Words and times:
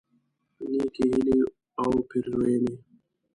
نیکی 0.71 1.03
هیلی 1.11 1.37
او 1.81 1.89
پیرزوینی 2.09 2.75